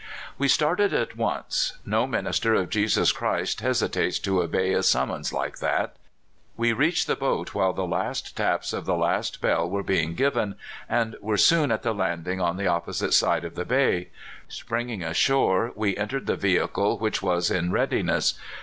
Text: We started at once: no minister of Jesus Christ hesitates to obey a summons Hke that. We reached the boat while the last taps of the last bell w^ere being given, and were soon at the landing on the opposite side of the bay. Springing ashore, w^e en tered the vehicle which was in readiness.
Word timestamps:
We 0.39 0.47
started 0.47 0.95
at 0.95 1.15
once: 1.15 1.77
no 1.85 2.07
minister 2.07 2.55
of 2.55 2.71
Jesus 2.71 3.11
Christ 3.11 3.61
hesitates 3.61 4.17
to 4.17 4.41
obey 4.41 4.73
a 4.73 4.81
summons 4.81 5.29
Hke 5.29 5.59
that. 5.59 5.95
We 6.57 6.73
reached 6.73 7.05
the 7.05 7.15
boat 7.15 7.53
while 7.53 7.71
the 7.73 7.85
last 7.85 8.35
taps 8.35 8.73
of 8.73 8.85
the 8.85 8.95
last 8.97 9.41
bell 9.41 9.69
w^ere 9.69 9.85
being 9.85 10.15
given, 10.15 10.55
and 10.89 11.15
were 11.21 11.37
soon 11.37 11.71
at 11.71 11.83
the 11.83 11.93
landing 11.93 12.41
on 12.41 12.57
the 12.57 12.65
opposite 12.65 13.13
side 13.13 13.45
of 13.45 13.53
the 13.53 13.63
bay. 13.63 14.07
Springing 14.47 15.03
ashore, 15.03 15.71
w^e 15.77 15.93
en 15.95 16.07
tered 16.07 16.25
the 16.25 16.35
vehicle 16.35 16.97
which 16.97 17.21
was 17.21 17.51
in 17.51 17.71
readiness. 17.71 18.33